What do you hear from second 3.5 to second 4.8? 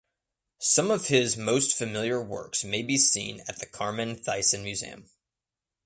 the Carmen Thyssen